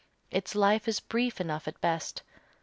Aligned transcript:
Its 0.31 0.55
life 0.55 0.87
is 0.87 0.99
brief 0.99 1.39
enough 1.39 1.67
at 1.67 1.79
best. 1.79 2.23